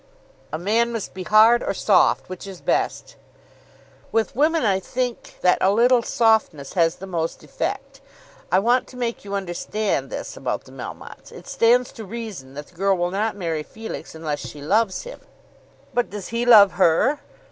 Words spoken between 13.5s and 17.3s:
Felix unless she loves him." "But does he love her?"